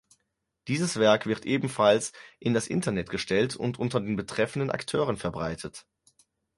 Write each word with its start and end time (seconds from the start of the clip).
Dieses 0.67 0.95
Werk 0.97 1.27
wird 1.27 1.45
ebenfalls 1.45 2.11
in 2.39 2.55
das 2.55 2.65
Internet 2.65 3.11
gestellt 3.11 3.55
und 3.55 3.77
unter 3.77 3.99
den 3.99 4.15
betreffenden 4.15 4.71
Akteuren 4.71 5.15
verbreitet. 5.15 5.85